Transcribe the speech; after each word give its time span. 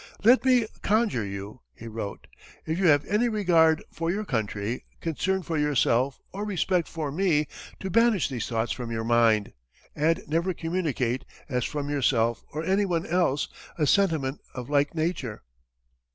"Let 0.23 0.43
me 0.43 0.65
conjure 0.81 1.23
you," 1.23 1.61
he 1.75 1.87
wrote, 1.87 2.25
"if 2.65 2.79
you 2.79 2.87
have 2.87 3.05
any 3.05 3.29
regard 3.29 3.83
for 3.93 4.09
your 4.09 4.25
country, 4.25 4.83
concern 4.99 5.43
for 5.43 5.59
yourself, 5.59 6.19
or 6.33 6.43
respect 6.43 6.87
for 6.87 7.11
me, 7.11 7.47
to 7.79 7.91
banish 7.91 8.27
these 8.27 8.49
thoughts 8.49 8.71
from 8.71 8.89
your 8.91 9.03
mind, 9.03 9.53
and 9.95 10.23
never 10.27 10.55
communicate, 10.55 11.23
as 11.47 11.65
from 11.65 11.87
yourself 11.87 12.43
or 12.51 12.63
any 12.63 12.83
one 12.83 13.05
else, 13.05 13.47
a 13.77 13.85
sentiment 13.85 14.41
of 14.55 14.71
like 14.71 14.95
nature." 14.95 15.43